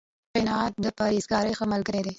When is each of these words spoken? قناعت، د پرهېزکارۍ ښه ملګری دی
قناعت، 0.37 0.73
د 0.83 0.87
پرهېزکارۍ 0.97 1.53
ښه 1.57 1.65
ملګری 1.73 2.01
دی 2.03 2.09